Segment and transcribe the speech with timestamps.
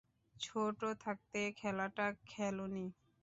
[0.35, 2.85] ছোট থাকতে খেলাটা খেলোনি?